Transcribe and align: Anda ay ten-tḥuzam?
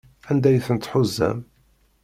Anda 0.29 0.47
ay 0.49 0.59
ten-tḥuzam? 0.65 1.39